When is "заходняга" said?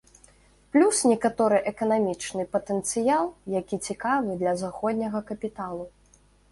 4.65-5.19